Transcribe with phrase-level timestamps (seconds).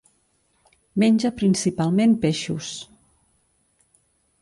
[1.03, 2.73] Menja principalment peixos.